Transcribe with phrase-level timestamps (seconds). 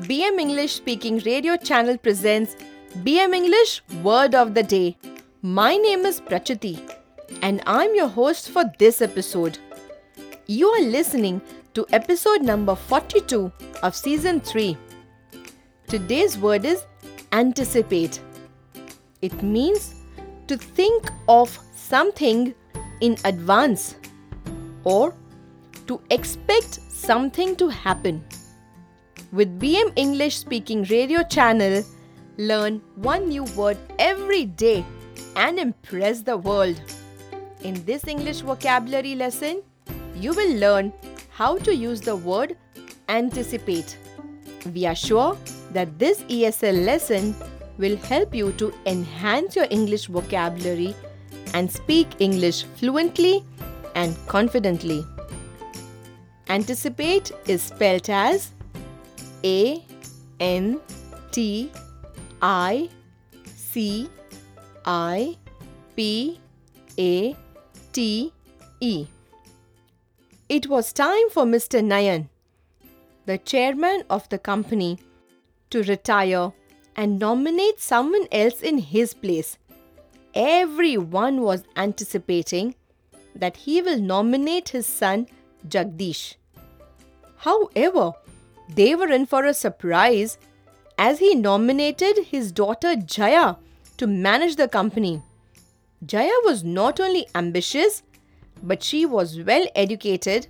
[0.00, 2.56] BM English Speaking Radio channel presents
[3.04, 4.96] BM English Word of the Day.
[5.42, 6.80] My name is Prachiti
[7.42, 9.58] and I'm your host for this episode.
[10.46, 11.42] You are listening
[11.74, 13.52] to episode number 42
[13.82, 14.78] of season 3.
[15.88, 16.86] Today's word is
[17.32, 18.18] anticipate.
[19.20, 19.94] It means
[20.46, 22.54] to think of something
[23.02, 23.96] in advance
[24.84, 25.14] or
[25.86, 28.24] to expect something to happen.
[29.32, 31.82] With BM English Speaking Radio channel,
[32.36, 34.84] learn one new word every day
[35.36, 36.78] and impress the world.
[37.62, 39.62] In this English vocabulary lesson,
[40.14, 40.92] you will learn
[41.30, 42.58] how to use the word
[43.08, 43.96] anticipate.
[44.74, 45.38] We are sure
[45.70, 47.34] that this ESL lesson
[47.78, 50.94] will help you to enhance your English vocabulary
[51.54, 53.42] and speak English fluently
[53.94, 55.06] and confidently.
[56.50, 58.50] Anticipate is spelled as
[59.44, 59.84] A
[60.40, 60.80] N
[61.30, 61.70] T
[62.40, 62.88] I
[63.44, 64.08] C
[64.84, 65.36] I
[65.96, 66.40] P
[66.98, 67.36] A
[67.92, 68.32] T
[68.80, 69.06] E.
[70.48, 71.82] It was time for Mr.
[71.82, 72.28] Nayan,
[73.26, 74.98] the chairman of the company,
[75.70, 76.52] to retire
[76.94, 79.58] and nominate someone else in his place.
[80.34, 82.74] Everyone was anticipating
[83.34, 85.26] that he will nominate his son
[85.68, 86.34] Jagdish.
[87.36, 88.12] However,
[88.68, 90.38] they were in for a surprise
[90.98, 93.56] as he nominated his daughter Jaya
[93.96, 95.22] to manage the company.
[96.04, 98.02] Jaya was not only ambitious,
[98.62, 100.46] but she was well educated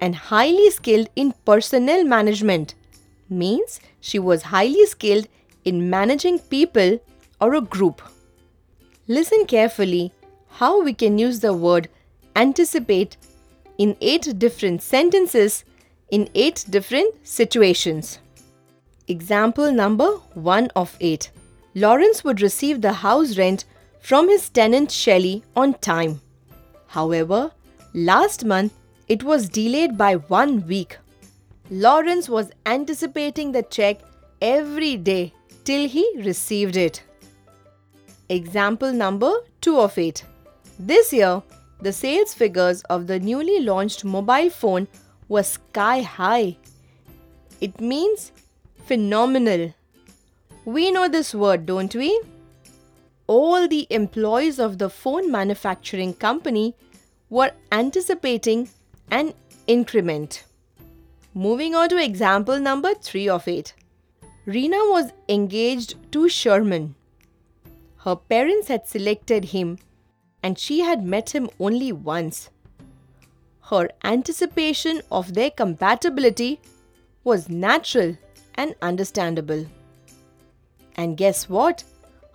[0.00, 2.74] and highly skilled in personnel management.
[3.28, 5.28] Means she was highly skilled
[5.64, 6.98] in managing people
[7.40, 8.02] or a group.
[9.08, 10.12] Listen carefully
[10.48, 11.88] how we can use the word
[12.36, 13.16] anticipate
[13.78, 15.64] in eight different sentences
[16.12, 18.18] in eight different situations.
[19.08, 21.30] Example number 1 of 8.
[21.74, 23.64] Lawrence would receive the house rent
[23.98, 26.20] from his tenant Shelley on time.
[26.86, 27.50] However,
[27.94, 28.74] last month
[29.08, 30.98] it was delayed by one week.
[31.70, 34.00] Lawrence was anticipating the check
[34.42, 35.32] every day
[35.64, 37.02] till he received it.
[38.28, 39.32] Example number
[39.62, 40.24] 2 of 8.
[40.78, 41.42] This year,
[41.80, 44.86] the sales figures of the newly launched mobile phone
[45.32, 46.56] were sky high.
[47.60, 48.32] It means
[48.86, 49.72] phenomenal.
[50.66, 52.10] We know this word, don't we?
[53.26, 56.74] All the employees of the phone manufacturing company
[57.30, 58.68] were anticipating
[59.10, 59.32] an
[59.66, 60.44] increment.
[61.32, 63.74] Moving on to example number 3 of 8.
[64.46, 66.94] Reena was engaged to Sherman.
[68.04, 69.78] Her parents had selected him
[70.42, 72.50] and she had met him only once.
[73.70, 76.60] Her anticipation of their compatibility
[77.24, 78.16] was natural
[78.54, 79.66] and understandable.
[80.96, 81.84] And guess what?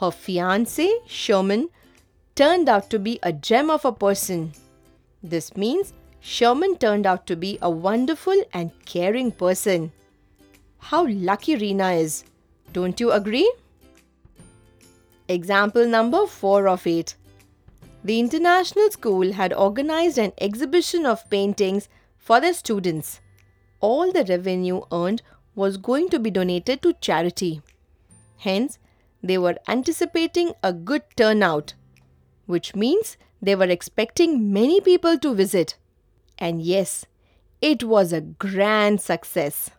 [0.00, 1.68] Her fiance, Sherman,
[2.34, 4.52] turned out to be a gem of a person.
[5.22, 9.92] This means Sherman turned out to be a wonderful and caring person.
[10.78, 12.24] How lucky Reena is,
[12.72, 13.50] don't you agree?
[15.28, 17.14] Example number 4 of 8.
[18.04, 23.20] The international school had organized an exhibition of paintings for their students.
[23.80, 25.22] All the revenue earned
[25.54, 27.62] was going to be donated to charity.
[28.38, 28.78] Hence,
[29.22, 31.74] they were anticipating a good turnout,
[32.46, 35.76] which means they were expecting many people to visit.
[36.38, 37.06] And yes,
[37.60, 39.70] it was a grand success.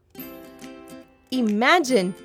[1.32, 2.16] Imagine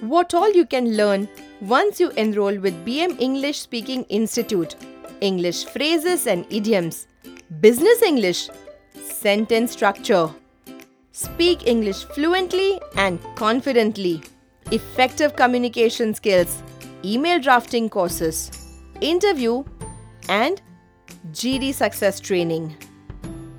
[0.00, 1.28] what all you can learn
[1.62, 4.76] once you enroll with BM English Speaking Institute.
[5.20, 7.06] English phrases and idioms,
[7.60, 8.48] business English,
[9.02, 10.28] sentence structure.
[11.12, 14.22] Speak English fluently and confidently.
[14.72, 16.62] Effective communication skills,
[17.04, 18.50] email drafting courses,
[19.00, 19.62] interview,
[20.28, 20.60] and
[21.32, 22.76] GD success training.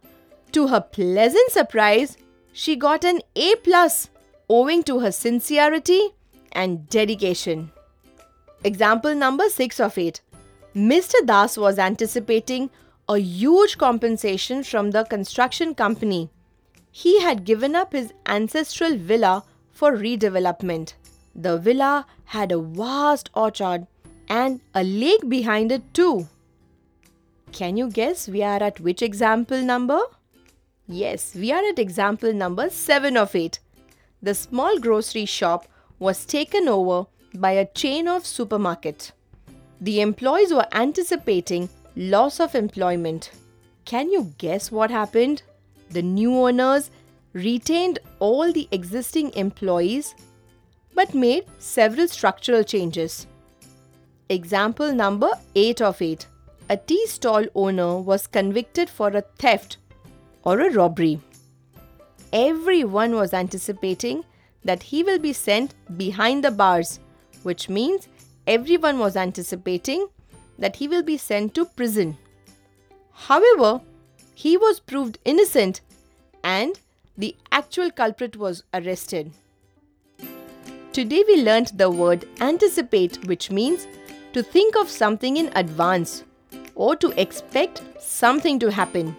[0.53, 2.17] to her pleasant surprise,
[2.53, 4.09] she got an A plus
[4.49, 6.11] owing to her sincerity
[6.53, 7.73] and dedication.
[8.63, 10.21] Example number 6 of 8.
[10.77, 11.15] Mr.
[11.25, 12.71] Das was anticipating
[13.09, 16.31] a huge compensation from the construction company.
[16.91, 20.95] He had given up his ancestral villa for redevelopment.
[21.35, 23.87] The villa had a vast orchard
[24.29, 26.29] and a lake behind it, too.
[27.53, 30.01] Can you guess we are at which example number?
[30.87, 33.59] Yes, we are at example number 7 of 8.
[34.23, 35.67] The small grocery shop
[35.99, 39.13] was taken over by a chain of supermarket.
[39.81, 43.31] The employees were anticipating loss of employment.
[43.85, 45.43] Can you guess what happened?
[45.91, 46.91] The new owners
[47.33, 50.15] retained all the existing employees
[50.95, 53.27] but made several structural changes.
[54.29, 56.27] Example number 8 of 8.
[56.69, 59.79] A tea stall owner was convicted for a theft
[60.45, 61.21] or a robbery.
[62.33, 64.25] Everyone was anticipating
[64.65, 67.01] that he will be sent behind the bars,
[67.43, 68.09] which means
[68.47, 70.07] everyone was anticipating
[70.59, 72.17] that he will be sent to prison.
[73.13, 73.81] However,
[74.41, 75.83] he was proved innocent
[76.43, 76.79] and
[77.19, 79.31] the actual culprit was arrested.
[80.95, 83.87] Today we learnt the word anticipate, which means
[84.33, 86.25] to think of something in advance
[86.75, 89.15] or to expect something to happen.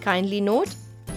[0.00, 0.74] Kindly note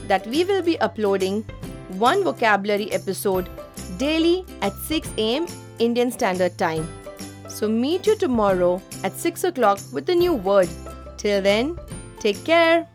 [0.07, 1.43] that we will be uploading
[1.89, 3.49] one vocabulary episode
[3.97, 5.47] daily at 6 am
[5.79, 6.87] Indian Standard Time.
[7.47, 10.69] So meet you tomorrow at 6 o'clock with a new word.
[11.17, 11.77] Till then,
[12.19, 12.87] take care.